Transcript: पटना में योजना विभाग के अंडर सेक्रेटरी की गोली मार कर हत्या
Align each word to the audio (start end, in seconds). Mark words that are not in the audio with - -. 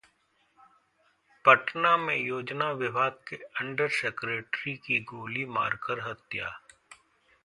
पटना 1.45 1.95
में 1.97 2.15
योजना 2.15 2.71
विभाग 2.71 3.19
के 3.27 3.35
अंडर 3.35 3.89
सेक्रेटरी 3.89 4.75
की 4.77 4.99
गोली 5.03 5.45
मार 5.45 5.75
कर 5.83 5.99
हत्या 6.09 6.49